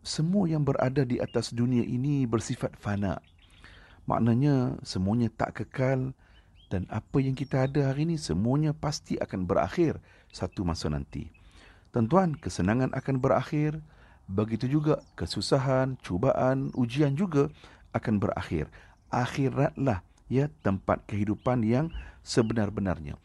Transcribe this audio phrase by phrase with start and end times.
[0.00, 3.20] semua yang berada di atas dunia ini bersifat fana.
[4.08, 6.16] Maknanya semuanya tak kekal
[6.72, 10.00] dan apa yang kita ada hari ini semuanya pasti akan berakhir
[10.32, 11.28] satu masa nanti.
[11.90, 13.82] Tentuan kesenangan akan berakhir,
[14.30, 17.50] begitu juga kesusahan, cubaan, ujian juga
[17.90, 18.70] akan berakhir.
[19.10, 21.90] Akhiratlah ya tempat kehidupan yang
[22.22, 23.18] sebenar-benarnya.